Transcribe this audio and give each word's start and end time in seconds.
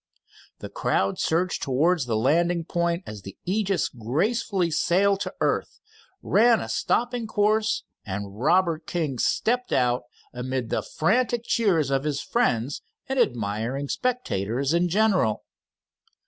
The 0.61 0.69
crowd 0.69 1.19
surged 1.19 1.61
towards 1.61 2.07
the 2.07 2.15
landing 2.17 2.65
point 2.65 3.03
as 3.05 3.21
the 3.21 3.37
Aegis 3.45 3.87
gracefully 3.87 4.71
sailed 4.71 5.19
to 5.19 5.33
earth, 5.41 5.79
ran 6.23 6.59
a 6.59 6.69
stopping 6.69 7.27
course, 7.27 7.83
and 8.03 8.39
Robert 8.39 8.87
King 8.87 9.19
stepped 9.19 9.71
out 9.71 10.05
amid 10.33 10.71
the 10.71 10.81
frantic 10.81 11.43
cheers 11.43 11.91
of 11.91 12.03
his 12.03 12.19
friends 12.19 12.81
and 13.07 13.19
admiring 13.19 13.87
spectators 13.89 14.73
in 14.73 14.89
general. 14.89 15.43